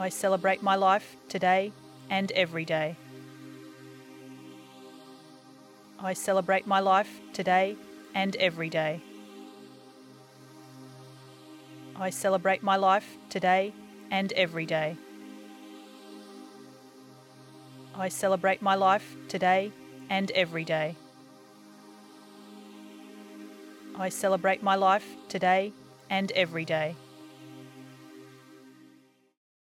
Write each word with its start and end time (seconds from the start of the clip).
I 0.00 0.08
celebrate 0.08 0.62
my 0.62 0.76
life 0.76 1.14
today 1.28 1.72
and 2.08 2.32
every 2.32 2.64
day. 2.64 2.96
I 5.98 6.14
celebrate 6.14 6.66
my 6.66 6.80
life 6.80 7.20
today 7.34 7.76
and 8.14 8.34
every 8.36 8.70
day. 8.70 9.02
I 11.96 12.08
celebrate 12.08 12.62
my 12.62 12.76
life 12.76 13.18
today 13.28 13.74
and 14.10 14.32
every 14.32 14.64
day. 14.64 14.96
I 17.94 18.08
celebrate 18.08 18.62
my 18.62 18.76
life 18.76 19.04
today 19.28 19.70
and 20.08 20.30
every 20.30 20.64
day. 20.64 20.96
I 23.98 24.08
celebrate 24.08 24.62
my 24.62 24.76
life 24.76 25.04
today 25.28 25.74
and 26.08 26.32
every 26.32 26.64
day. 26.64 26.96